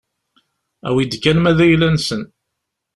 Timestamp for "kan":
1.23-1.37